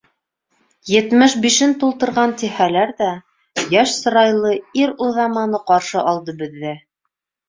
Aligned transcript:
Етмеш 0.91 1.33
бишен 1.41 1.73
тултырған 1.83 2.31
тиһәләр 2.41 2.93
ҙә, 3.01 3.09
йәш 3.75 3.91
сырайлы 3.97 4.55
ир-уҙаман 4.85 5.53
ҡаршы 5.69 6.01
алды 6.13 6.35
беҙҙе. 6.41 6.73